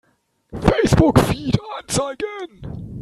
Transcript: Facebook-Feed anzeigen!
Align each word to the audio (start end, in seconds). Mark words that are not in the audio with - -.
Facebook-Feed 0.51 1.59
anzeigen! 1.77 2.61